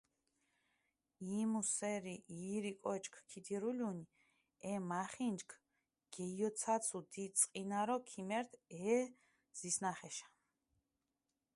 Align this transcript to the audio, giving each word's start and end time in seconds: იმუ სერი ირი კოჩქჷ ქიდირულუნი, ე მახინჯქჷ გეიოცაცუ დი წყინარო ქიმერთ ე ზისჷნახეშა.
იმუ 1.39 1.59
სერი 1.73 2.13
ირი 2.53 2.71
კოჩქჷ 2.83 3.21
ქიდირულუნი, 3.29 4.05
ე 4.71 4.73
მახინჯქჷ 4.89 5.57
გეიოცაცუ 6.13 6.99
დი 7.11 7.23
წყინარო 7.37 7.97
ქიმერთ 8.09 8.51
ე 8.91 8.95
ზისჷნახეშა. 9.57 10.27